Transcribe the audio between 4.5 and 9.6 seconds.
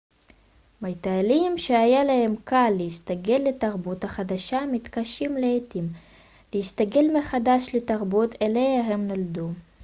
מתקשים לעתים להסתגל מחדש לתרבות אליה הם נולדו